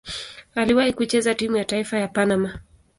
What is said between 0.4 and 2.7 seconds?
Aliwahi kucheza timu ya taifa ya Panama.